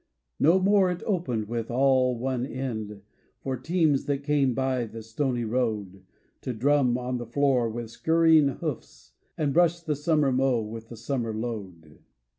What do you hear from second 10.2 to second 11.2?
mow with the